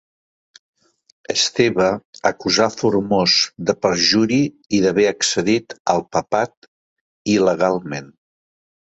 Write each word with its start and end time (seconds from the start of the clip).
Esteve 1.31 1.89
acusà 2.29 2.65
Formós 2.75 3.35
de 3.69 3.75
perjuri 3.87 4.39
i 4.77 4.79
d'haver 4.85 5.05
accedit 5.09 5.75
al 5.93 6.01
Papat 6.17 6.67
il·legalment. 7.35 8.09